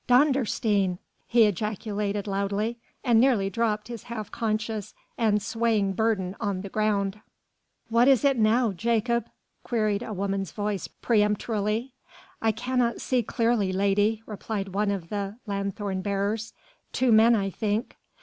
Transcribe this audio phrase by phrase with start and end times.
[0.09, 0.97] "Dondersteen!"
[1.27, 7.21] he ejaculated loudly, and nearly dropped his half conscious and swaying burden on the ground.
[7.87, 9.27] "What is it now, Jakob?"
[9.61, 11.93] queried a woman's voice peremptorily.
[12.41, 16.53] "I cannot see clearly, lady," replied one of the lanthorn bearers
[16.91, 17.95] "two men I think."